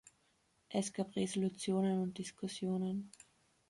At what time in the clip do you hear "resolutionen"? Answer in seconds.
1.15-2.01